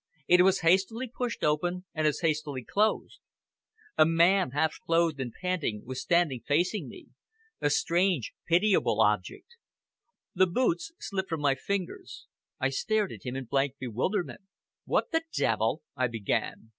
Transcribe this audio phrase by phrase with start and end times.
[0.27, 3.19] It was hastily pushed open and as hastily closed.
[3.99, 7.09] A man, half clothed and panting, was standing facing me
[7.61, 9.57] a strange, pitiable object.
[10.33, 12.25] The boots slipped from my fingers.
[12.59, 14.41] I stared at him in blank bewilderment.
[14.85, 16.69] "What the devil" I began.